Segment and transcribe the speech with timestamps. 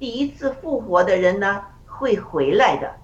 [0.00, 2.96] 第一次复活的人呢会回来的。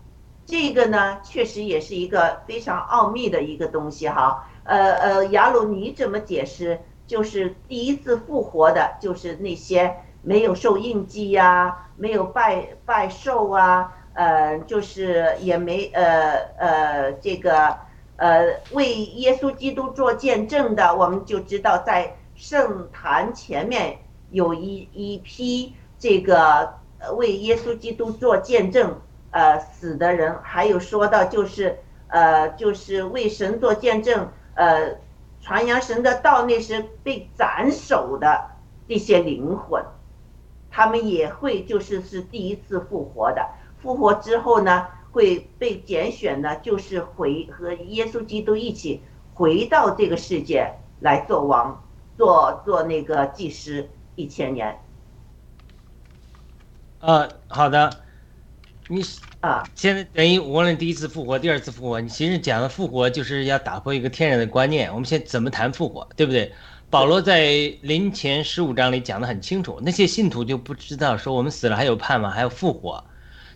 [0.46, 4.48] 这个呢，确实也是一个非常奥秘的一个东西哈。
[4.64, 6.80] 呃呃，雅鲁你怎么解释？
[7.06, 17.76] 就是第一次复活的，就是那些没有受印记呀，没有拜拜寿啊，呃，就是也没呃呃这个
[18.16, 23.98] 呃为耶稣基督做见证的，我们就知道在圣坛前面
[24.30, 26.74] 有一一批这个
[27.14, 31.78] 为耶稣基督做见证呃死的人，还有说到就是
[32.08, 34.96] 呃就是为神做见证呃。
[35.38, 38.50] 传扬神的道，那是被斩首的
[38.88, 39.80] 这些灵魂，
[40.72, 43.46] 他们也会就是是第一次复活的。
[43.80, 49.00] 复活之后呢，会被拣选呢，就是回和耶稣基督一起
[49.34, 51.80] 回到这个世界来做王，
[52.16, 54.80] 做做那个祭司一千年。
[57.00, 57.90] 呃，好的，
[58.88, 59.02] 你。
[59.42, 64.92] 啊，现在等于无论第一次复活、第二次复活，你其实讲的复活就是要打破一个天然的观念。
[64.92, 66.52] 我们先怎么谈复活，对不对？
[66.90, 73.04] 保罗在临前十五章里讲的很清楚，那些信徒就不知道说我们死了还有盼望，还有复活，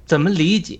[0.04, 0.78] 怎么理解，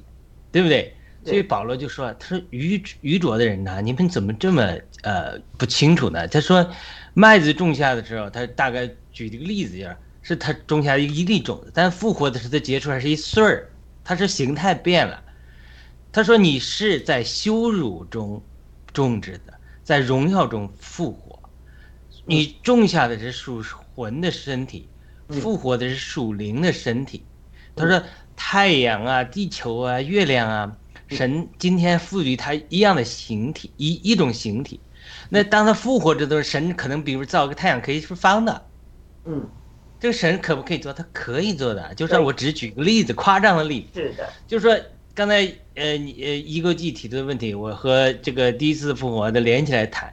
[0.53, 0.95] 对不对？
[1.25, 4.63] 所以保罗就说：“他说愚愚拙的人呐，你们怎么这么
[5.03, 6.71] 呃不清楚呢？”他说，
[7.15, 9.97] 麦子种下的时候，他大概举这个例子就是
[10.31, 13.67] 是它种下一一粒种子，但复活的时候，它结出来是一穗儿。
[14.03, 15.23] 它是形态变了，
[16.11, 18.43] 他说你是在羞辱中
[18.93, 19.53] 种植的，
[19.85, 21.39] 在荣耀中复活，
[22.25, 23.63] 你种下的是属
[23.95, 24.89] 魂的身体，
[25.29, 27.25] 复活的是属灵的身体。
[27.77, 28.03] 他说
[28.35, 30.77] 太阳啊、地球啊、月亮啊，
[31.09, 34.81] 神今天赋予它一样的形体，一一种形体。
[35.29, 38.71] 那当他复活，这都是神可能，比如造个太阳可以是方的，
[39.25, 39.60] 嗯。
[40.01, 40.93] 这个神可不可以做？
[40.93, 44.01] 他可以做的，就是我只举个例子，夸张的例子。
[44.01, 44.77] 是的，就是说
[45.15, 50.13] 刚才呃你呃一个记提的问题，我和这个第一次复活的连起来谈，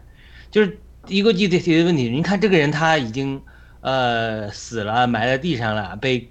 [0.52, 0.78] 就是
[1.08, 2.10] 一个记提提的问题。
[2.10, 3.42] 你看这个人他已经
[3.80, 6.30] 呃死了，埋在地上了，被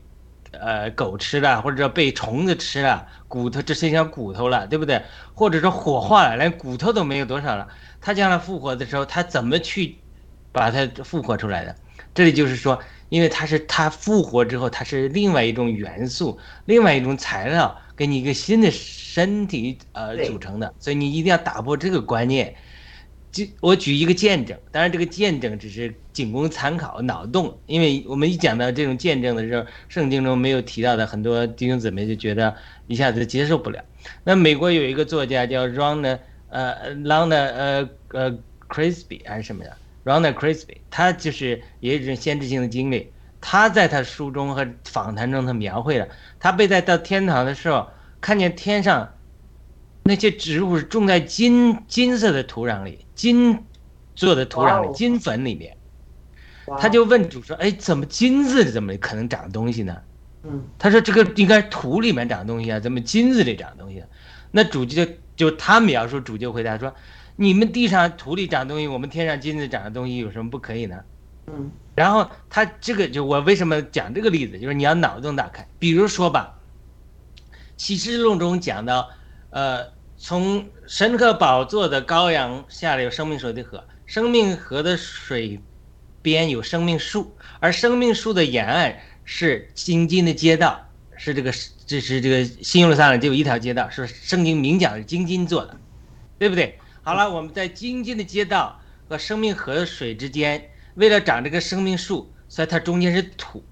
[0.53, 5.01] 呃狗吃了，或者说被虫子吃了，骨头只剩下骨头了，对不对？
[5.33, 7.67] 或者说火化了，连骨头都没有多少了。
[8.03, 9.97] 他将来复活的时候，他怎么去
[10.53, 11.75] 把它复活出来的？
[12.17, 12.83] 这里就是说。
[13.09, 22.53] 因为它是它复活之后，它是另外一种元素，另外一种材料，给你一个新的身体呃组成的，所以你一定要打破这个观念。
[23.31, 27.57] 就我举一个见证，当然这个见证只是仅供参考，脑洞。
[27.67, 32.53] 因为我们一讲到这种见证的时候，圣经中没有提到的，很多弟兄姊妹就觉得
[32.89, 33.85] 一下子接受不了。
[34.25, 38.37] 那美国有一个作家叫 Ron 呃 Ron 呃呃
[38.69, 39.71] Crispy 还是什么呀
[40.07, 43.13] ？Ronald Crispy，他就是也有一种先知性的经历。
[43.41, 46.09] 他在他书中和访谈中，他描绘了
[46.41, 47.89] 他被带到天堂的时候，
[48.21, 49.13] 看见天上
[50.05, 53.65] 那些植物是种在金金色的土壤里，金
[54.15, 55.77] 做的土壤里，金粉里面。
[56.79, 59.97] 他就问主说：“哎，怎么金子怎么可能长东西呢？”
[60.43, 64.03] 嗯，他说：“这个应该土里面长东西啊，怎么金子里长东西？”
[64.53, 65.05] 那主就
[65.37, 66.95] 就他描述，主就回答说。
[67.37, 70.97] 你们地上土里长东西，我们天上金子长的东西有什么不可以呢？
[71.49, 75.69] 嗯，然后他这个就我为什么讲这个例子，就是你要脑洞打开。
[75.79, 76.59] 比如说吧，
[77.77, 79.09] 《启示录》中讲到，
[79.51, 79.87] 呃，
[80.17, 85.61] 从神和宝座的羔羊下来有生命水的河，生命河的水
[86.23, 91.53] 边有生命树，而生命树的沿岸是金金的街道，是这个
[91.87, 95.79] 这是这个新耶路撒冷就有一条街道，是圣经明讲是金金做的，
[96.39, 96.79] 对不对？
[97.07, 103.63] 好了，我们在京津的街道和生命河的水之间，为了长这个生命树，所以它中间是土。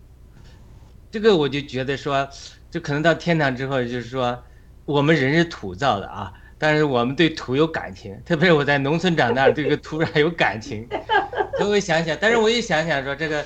[1.11, 2.28] 这个我就觉得说，
[2.71, 4.41] 就可能到天堂之后，就是说，
[4.84, 10.87] 我们人是土造的啊，但是我们对土有感情，特别是我在农村长大，对这个土壤有感情。
[11.59, 13.44] 所以我想想，但是我也想想说，这个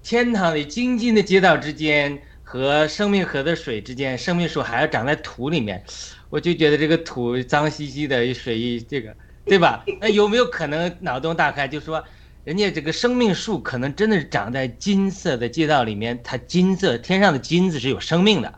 [0.00, 5.82] 天堂里京津的街道之间和生命河的水之间，生命树还要长在土里面，
[6.30, 9.12] 我就觉得这个土脏兮兮的，水一这个。
[9.44, 9.84] 对吧？
[10.00, 12.02] 那有没有可能脑洞大开，就说
[12.44, 18.54] 人家这个生命树可能真的是长在金色的街道里面，它金色天上的金子是有生命的，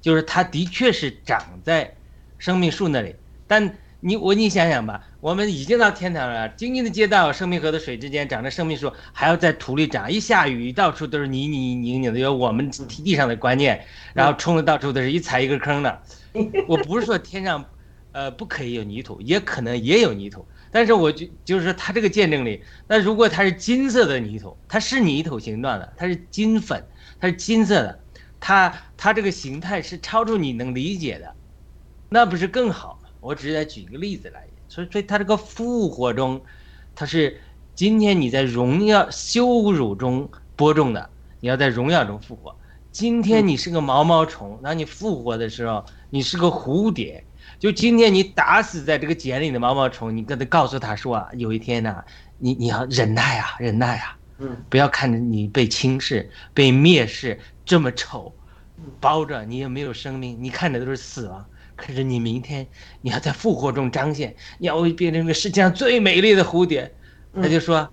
[0.00, 1.94] 就是它的确是长在
[2.38, 3.14] 生命树那里。
[3.46, 13.84] 但你我你想想吧，我们已经到天堂了，金金的街道，生命河的水之间长着生命树，还要在土里长，一下雨到处都是泥泥泞泞的，有我们地上的观念，
[14.14, 16.02] 然后冲的到处都是一踩一个坑的。
[16.66, 17.62] 我不是说天上。
[18.12, 26.84] 呃，不可以有泥土，也可能也有泥土，但是我就就是说，它这个见证里，那如果它是金色的泥土，它是泥土形状的，它是金粉，
[27.20, 28.04] 它是金色的，
[28.40, 31.36] 它它这个形态是超出你能理解的，
[32.08, 33.10] 那不是更好吗？
[33.20, 36.42] 我只是在举一个例子来，所以所以它这个复活中，
[36.94, 37.40] 它是
[37.76, 42.58] 今天你在荣耀羞辱中播种的，你要在荣耀中复活。
[42.90, 47.24] 今天你是个毛毛虫，当你复活的时候，你是个蝴蝶。
[47.60, 52.02] 就今天你打死在这个茧里的毛毛虫，你跟他告诉他说啊，有一天呢，
[52.38, 58.34] 你你要忍耐啊，忍耐啊，嗯，不要看着你被轻视、被蔑视这么丑，
[58.98, 61.44] 包着你也没有生命，你看着都是死亡。
[61.76, 62.66] 可是你明天
[63.02, 66.90] 你要在复活中彰显，你要变成个世界上最美丽的蝴蝶。
[67.34, 67.86] 他就说，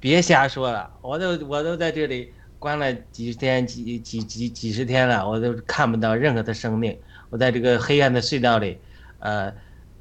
[0.00, 2.32] 别瞎说了，我都我都在这里。
[2.58, 6.94] 关了几十天、几几几几十天了，我都看不到任何的生命。
[7.30, 8.76] 我在这个黑暗的隧道里，
[9.20, 9.54] 呃，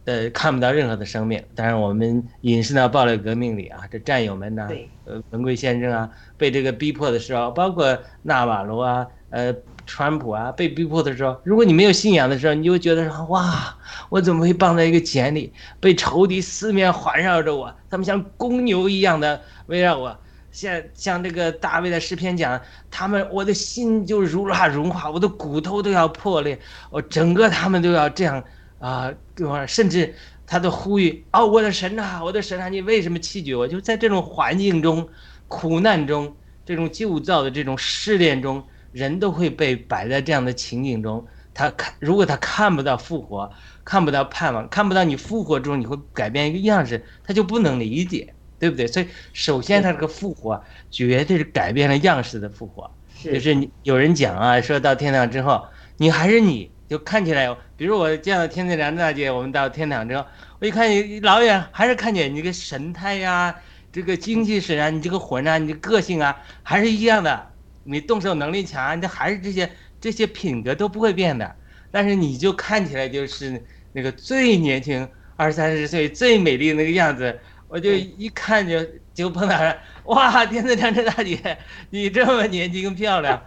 [0.06, 1.44] 呃，看不到任何的生命。
[1.56, 4.68] 当然，我们隐士呢，暴力革命里啊，这战友们呢，
[5.06, 9.54] 呃，文贵先生啊，被这个逼迫的时候，包括纳瓦罗啊，呃，
[9.86, 13.77] 川普啊，被逼迫的时候，如果你没有信仰的时候，你就会觉得说，哇，
[14.10, 20.18] 我怎么会绑在一个茧里，被仇敌四面环绕着我，他们像公牛一样的围绕我。
[20.51, 26.57] 像像这个大卫的诗篇讲，他们我的心就如蜡融化，我的骨头都要破裂，
[26.89, 28.44] 我整个他们都要这样
[28.80, 29.66] 啊，对吧？
[29.66, 30.16] 甚至
[30.48, 33.68] 他都呼吁哦，我的神啊，我的神啊，你为什么弃绝我？
[33.68, 35.08] 就在这种环境中、
[35.48, 36.36] 苦难中、
[36.66, 41.26] 这种旧造的这种试炼中，人都会被摆在这样的情景中。
[41.54, 43.52] 他看，如果他看不到复活，
[43.84, 48.34] 看不到盼望，看不到你复活中你会改变一个样式，他就不能理解。
[48.60, 48.86] 对不对？
[48.88, 50.62] 所以首先，他这个复活
[50.92, 52.92] 绝对是改变了样式的复活。
[53.24, 55.66] 就是你有人讲啊，说到天堂之后，
[55.96, 60.26] 你还是你，就看起来，比如我见到天赐良大姐，我们到天堂之后，
[60.60, 63.56] 我一看你老远还是看见你这个神态呀，
[63.92, 67.52] 这个精气神啊，你这个魂啊，你这个个性啊，还是一样的。
[67.84, 69.70] 你动手能力强，你还是这些
[70.02, 71.56] 这些品格都不会变的。
[71.92, 73.64] 但是你就看起来就是
[73.94, 77.40] 那个最年轻二三十岁最美丽那个样子。
[77.68, 78.84] 我就一看就
[79.14, 80.44] 就碰到了，哇！
[80.44, 81.56] 天赐良知大姐，
[81.92, 83.40] 你这么年轻漂亮，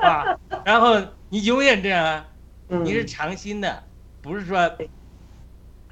[0.00, 0.36] 哇！
[0.64, 2.26] 然后你永远这样啊，
[2.68, 3.82] 你是长新的，
[4.22, 4.70] 不是说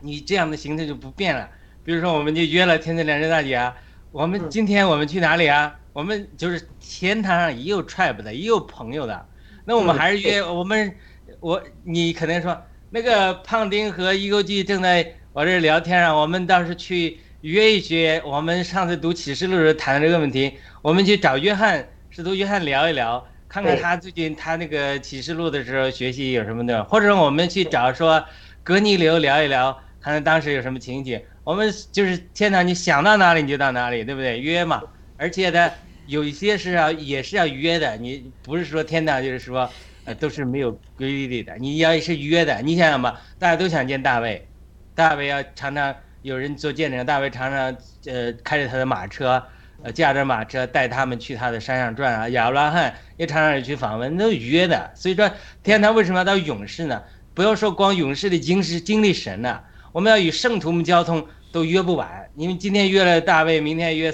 [0.01, 1.49] 你这样的形态就不变了。
[1.83, 3.77] 比如说，我们就约了天赐良知大姐啊，
[4.13, 5.79] 我们今天我们去哪里啊？
[5.93, 9.27] 我们就是天堂上也有 tribe 的，也有朋友的，
[9.65, 10.95] 那我们还是约我们，
[11.41, 17.19] 我你肯定说那个胖丁和一勾记正在我这聊天啊，我们倒是去。
[17.43, 28.25] 约一约，我们上次读启示录时谈的这个问题，我们去找约翰，试图约翰聊一聊，看看他最近他那个启示录的时候学习有什么的，或者我们去找说
[28.63, 31.23] 格尼流聊一聊，看看当时有什么情景。
[31.45, 34.39] 我们就是天堂，你想到哪里你就到哪里，对不对？
[34.41, 34.83] 约嘛，
[35.17, 35.71] 而且呢，
[36.07, 39.71] 有一些是要也是要约的，你不是说天堂就是说
[40.05, 44.49] 呃都是没有规律的，你要是约的，你想想吧，大家都想见大卫，
[44.95, 45.95] 大卫要常常。
[46.23, 47.77] 有人做见证，大卫常常
[48.07, 49.47] 呃开着他的马车，
[49.83, 52.29] 呃驾着马车带他们去他的山上转啊。
[52.31, 54.91] 亚伯拉罕也常常也去访问，都约的。
[54.95, 55.31] 所以说，
[55.63, 57.03] 天堂为什么要到勇士呢？
[57.35, 59.61] 不要说光勇士的经是经历神呢，
[59.93, 62.29] 我们要与圣徒们交通都约不完。
[62.35, 64.13] 因为今天约了大卫，明天约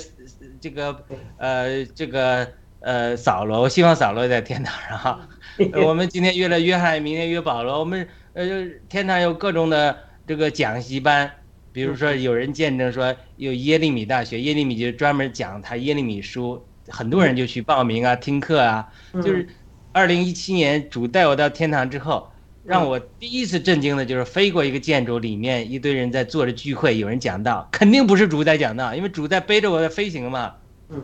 [0.60, 1.04] 这个
[1.36, 2.48] 呃这个
[2.80, 5.28] 呃扫罗，我希望扫罗在天堂上哈。
[5.86, 7.78] 我们今天约了约翰，明天约保罗。
[7.78, 8.44] 我们呃
[8.88, 9.96] 天堂有各种的
[10.26, 11.30] 这个讲习班。
[11.72, 18.86] 比如说，有人见证说有耶利米大学，耶利米就专门讲他耶利米书，很多人就去报名啊，听课啊。
[19.14, 19.48] 就是，
[19.90, 22.30] 二零一七年主带我到天堂之后，
[22.62, 30.54] 让我第一次震惊的就是飞过一个建筑，里面一堆人在坐着聚会，有人讲道，肯定不是主在讲道，因为主在背着我在飞行嘛。
[30.90, 31.02] 嗯，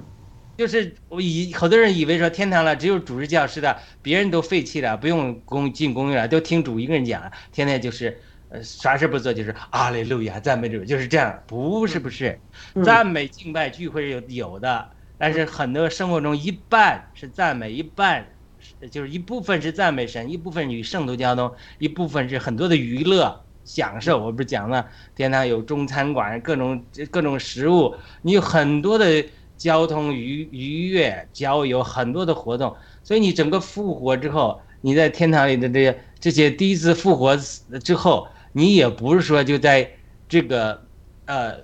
[0.59, 8.21] 就是我以好多人以为说天堂了只有主是教师的，别人都废弃了，不用公进公寓了，都听主一个人讲，天天就是。
[8.51, 12.41] 呃，啥事不做就是阿雷路亚赞美主，就是这样，不是不是，
[12.83, 14.89] 赞美敬拜聚会有有的，
[15.19, 18.27] 但是很多生活中一半是赞美，一半
[18.59, 24.19] 是就是一部分是赞美神，一部分与圣徒交通，一部分是很多的娱乐享受。
[24.25, 29.23] 我不是讲了，天堂有中餐馆，各种各种食物，你有很多的
[29.59, 37.37] 交通愉愉悦，交友很多的活动，所以你整个复活之后，你在天堂里的这些这些第一次复活
[37.85, 38.27] 之后。
[38.53, 39.91] 你也不是说就在
[40.29, 40.87] 这个，
[41.27, 41.59] 呃，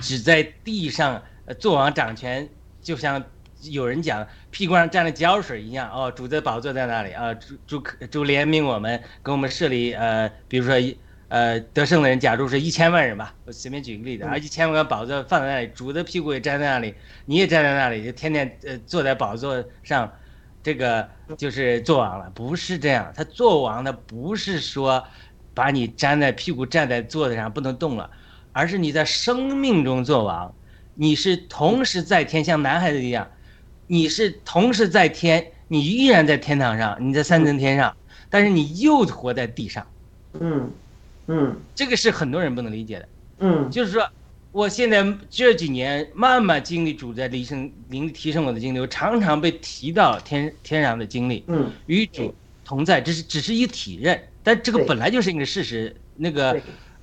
[0.00, 1.22] 只在地上
[1.58, 2.48] 坐王掌权，
[2.80, 3.22] 就像
[3.62, 6.10] 有人讲屁股上沾了胶水一样哦。
[6.10, 7.32] 主的宝座在那里啊？
[7.34, 10.74] 主主主怜悯我们，给我们设立呃，比如说
[11.28, 20.12] 呃得胜的人，假如是一千万人吧，我随便举个例子啊，一千万个宝座放在那里，主的屁股也站在那里，你也站在那里，就天天呃坐在宝座上，
[20.62, 23.12] 这个就是做王了，不是这样。
[23.16, 25.04] 他做王的不是说
[25.54, 28.10] 把你粘在屁股站在座子上不能动了，
[28.52, 30.52] 而是你在生命中做王，
[30.94, 33.30] 你是同时在天，像男孩子一样，
[33.86, 37.96] 你是同时在天，你依然在天堂上，你在三层天上，
[38.28, 39.86] 但是你又活在地上。
[40.40, 40.70] 嗯
[41.28, 43.08] 嗯，这个是很多人不能理解的。
[43.38, 44.06] 嗯，就是说。
[44.54, 52.32] 我现在这几年慢慢经历主在提升、灵提升我的经历，我常常被提到天天上的经历，嗯，与主
[52.64, 55.96] 同在，这是只是一体认，但这个本来就是一个事实。
[56.16, 56.56] 那个，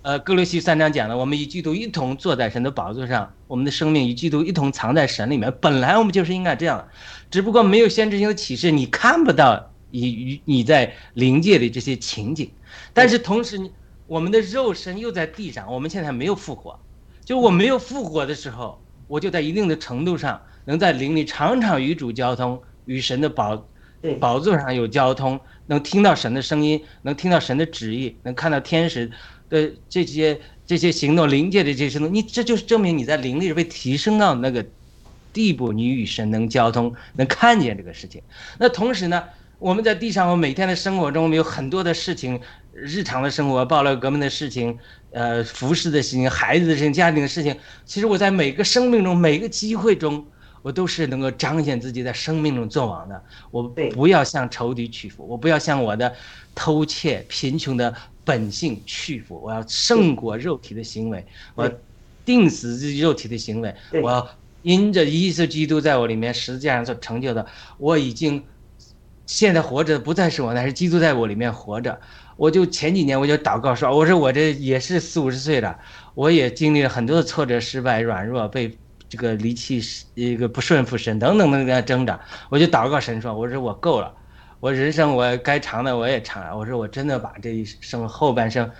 [0.03, 6.87] 呃，哥罗西三章讲的，我们与基督一同坐在神的宝座上，我们的生命与基督一同藏在神里面，本来我们就是应该这样，
[7.29, 12.49] 只不过没有先知性的启示，你看不到你与你在灵界的这些情景，
[12.93, 13.59] 但是同时，
[14.07, 16.79] 我们的肉身又在地上，我们现在没有复活。
[17.25, 23.67] 就我没有复活的时候，我就在一定的程度上能在灵里常常与主交通，与神的宝
[24.19, 25.39] 宝座上有交通，
[25.71, 29.09] 能听到神的声音，能听到神的旨意，能看到天使
[29.49, 30.37] 的这些
[30.67, 34.65] 这些行动，灵界的这些行动，你这就是证明你在灵力被提升到那个
[35.31, 38.21] 地步，你与神能交通，能看见这个事情。
[38.59, 39.23] 那同时呢，
[39.59, 42.39] 我们在地上，我每天的生活中，我们有很多的事情。
[42.73, 44.79] 日常的生活、暴乱革命的事情、
[45.11, 47.53] 呃，服饰的事情、孩子的事情、家庭的事情，
[47.85, 50.25] 其实我在每个生命中、每个机会中，
[50.61, 53.23] 我都是能够彰显自己在生命中作王的。
[53.49, 56.13] 我不要向仇敌屈服，我不要向我的
[56.53, 61.25] 偷窃、贫穷的本性屈服，我要胜过肉体的行为，
[61.55, 61.71] 我要
[62.23, 64.27] 定死自己肉体的行为，我要
[64.61, 67.45] 因着耶稣基督在我里面实际上所成就的，
[67.77, 68.43] 我已经
[69.25, 71.99] 现在活着不再是我，乃是基督在我里面活着。
[72.37, 75.77] 我就前几年我就祷告说，我说我这也是四五十岁了，
[76.15, 78.75] 我也经历了很多的挫折、失败、软弱，被
[79.11, 79.83] 这个离弃、
[80.15, 82.17] 一个不顺服神等等等等挣扎。
[82.47, 84.09] 我就祷告神说，我说我够了，
[84.61, 86.57] 我人生我该长的我也长了。
[86.57, 88.71] 我说我真的把这一生后半生，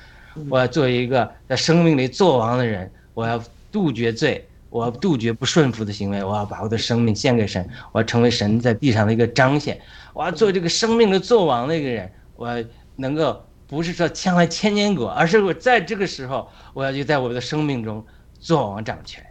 [0.48, 9.78] 我要做一个在生命里做王的人，我要杜绝罪，我要杜绝不顺服的行为，我要把我的生命献给神，我要成为神在地上的一个彰显，
[10.14, 12.64] 我要做这个生命的做王的一个人，我
[12.96, 13.44] 能够。
[13.68, 18.06] 不是说将来千年果，而是我在这个时候，我要就在我的生命中
[18.38, 19.26] 做王掌权。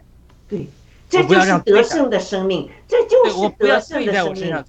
[0.49, 0.67] 对，
[1.11, 4.63] 这就是得胜的生命，这就是得胜的生命。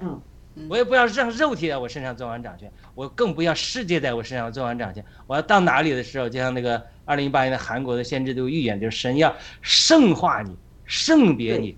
[0.00, 0.20] 嗯，
[0.68, 5.02] 我也不要让肉体在我身上做完掌权，我更不要世界在我身上做完掌权。
[5.26, 10.54] 我要到哪里的时候，就像那个二零一八年的韩国的先知都预言，就是神要圣化你、
[10.84, 11.74] 圣别你、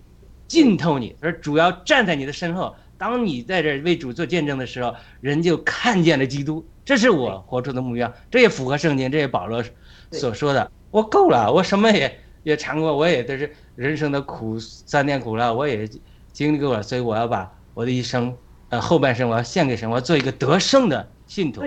[0.48, 2.74] 浸透你，而主要站在你的身后。
[2.98, 6.66] 当你在这为主做见证的时候，人就看见了基督。
[6.84, 9.62] 这是我活出的目标，这也符合圣经，这也保罗
[10.10, 10.70] 所说的。
[10.90, 15.88] 我够了，我什么也也尝过，我也都是人生的苦酸甜苦辣，我也
[16.32, 18.36] 经历过了，所以我要把我的一生，
[18.68, 21.62] 呃，后半生我要献给神，我要做一个得胜的信徒。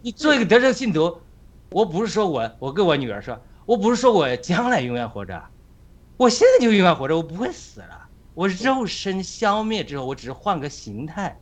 [0.00, 1.18] 你做一个得胜信徒，
[1.70, 5.42] 我不是说我，我跟我女儿说，我不是说我将来永远活着，
[6.16, 8.08] 我现在就永远活着，我不会死了。
[8.34, 11.40] 我肉身消灭之后，我只是换个形态，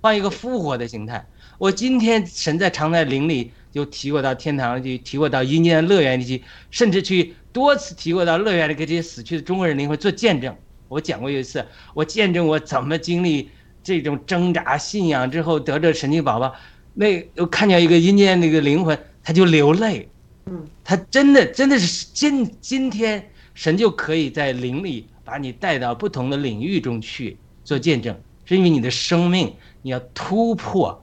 [0.00, 1.26] 换一个复活的形态。
[1.58, 10.56] 我今天神在常在灵里就提我到天堂去，提我到阴间乐园里去，甚至去多次提过到乐园里给这些死去的中国人灵魂做见证。
[10.88, 13.50] 我讲过有一次，我见证我怎么经历
[13.82, 16.54] 这种挣扎信仰之后得着神奇宝宝。
[16.94, 20.08] 那我看见一个阴间那个灵魂，他就流泪。
[20.46, 30.98] 嗯，他真的真的是今今天神就可以在灵里把你带到不同的领域中去做见证，是因为你的生命你要突破。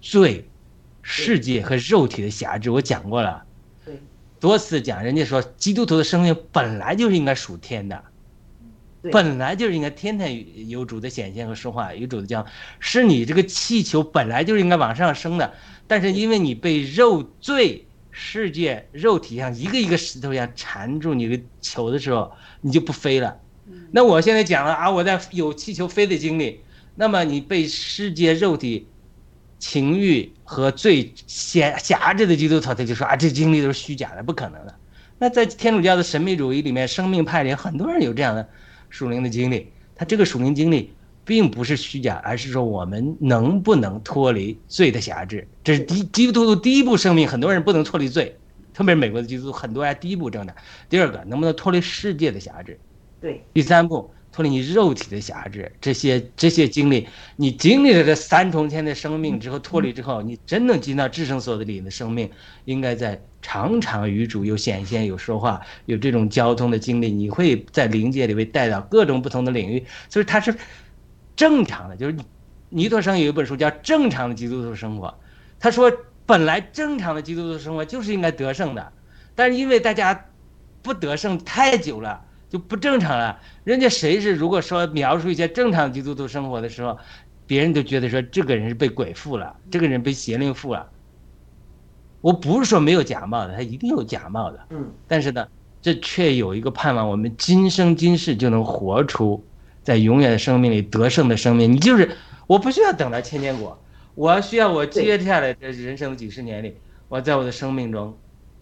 [0.00, 0.46] 罪，
[1.00, 3.42] 世界和肉体的辖制，我讲过了，
[4.44, 5.02] 多次讲。
[5.02, 8.04] 人家说，基督徒的生命本来就是应该属天的，
[9.10, 12.44] 本来就是应该天天有主的显现和说话，有主的讲，
[12.78, 15.54] 是你这个气球本来就是应该往上升的，
[15.86, 23.40] 但是因为你被肉罪、世界、肉体像一个一个石头一样缠住你的球的时候，你就不飞了。
[23.92, 26.60] 那我现在讲了啊，我在有气球飞的经历，
[26.96, 28.88] 那么你被世界、肉体。
[29.60, 34.74] 情欲和最狭狭制的基督徒，他就说啊，这经历都是虚假的，不可能的。
[35.18, 38.46] 那在天主教的神秘主义里面，生命派里很多人有这样的
[38.90, 39.72] 属灵的经历。
[39.96, 40.92] 他这个属灵经历
[41.24, 45.46] 并不是虚假，而是说我们能不能脱离罪的辖制。
[45.62, 48.36] 这是第基督徒的第一步生命，很多人不能脱离罪，
[48.74, 50.54] 特别是美国的基督徒，很多人第一步挣扎。
[50.90, 52.78] 第二个，能不能脱离世界的辖制？
[53.20, 53.42] 对。
[53.54, 54.10] 第三步。
[54.34, 62.28] 脱离你肉体的辖制，这些这些经历，你经历了这三重天的生命之后，脱离之后，你真能进到至圣所的里的生命，
[62.64, 69.86] 应该在常常与主有显现、有说话、有这种交通的经历，你会在灵界里被带到各种不同的领域。
[70.10, 70.52] 所以他是，
[71.36, 72.16] 正常的，就是
[72.70, 75.06] 尼托生有一本书叫《正常的基督徒生活》，
[75.60, 75.92] 他说
[76.26, 78.92] 本来正常的基督徒生活就是应该得胜的，
[79.36, 80.26] 但是因为大家
[80.82, 82.24] 不得胜太久了，
[82.54, 83.36] 就不正常了。
[83.64, 86.96] 人家谁是如果说描述一些正常基督徒生活的时候，
[87.48, 90.88] 别人都觉得说这个人是被鬼附了，这个人被邪灵附了。
[92.20, 95.48] 我不是说没有假冒的，他一定有假冒的，嗯，但是呢，
[95.82, 99.44] 这却有一个盼望，我们今生今世就能活出
[99.82, 101.72] 在永远的生命里得胜的生命。
[101.72, 102.08] 你就是
[102.46, 103.76] 我不需要等到千年果，
[104.14, 106.76] 我需要我接下来的人生几十年里，
[107.08, 108.16] 我在我的生命中，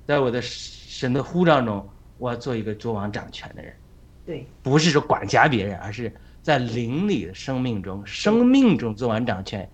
[0.07, 3.73] 在我的神的呼召中，我要做一个作王掌权的人。
[4.25, 9.69] 对，不是说管辖别人，而是在灵里的生命中，生命中做完掌权，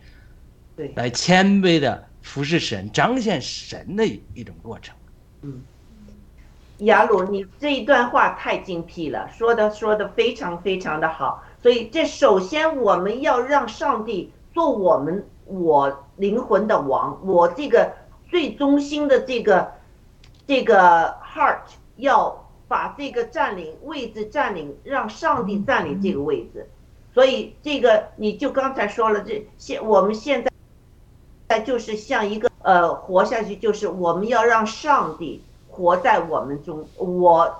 [0.74, 4.94] 对，来谦卑的服侍神，彰显神的一种过程。
[5.42, 5.60] 嗯，
[6.78, 11.44] 雅鲁，你这一段话太精辟了，说的说的非常非常的好。
[11.62, 17.92] 所以这首先我们要让上帝做我们我灵魂的王，我这个
[18.30, 19.72] 最中心的这个
[20.46, 21.58] 这个 heart
[21.96, 22.47] 要。
[22.68, 26.68] 把这个占领位置占领，让上帝占领这个位置，
[27.14, 30.50] 所以这个你就刚才说了，这现我们现在，
[31.48, 37.56] 在就是像一个呃活下去，就是我们要让上帝活在我们中，我。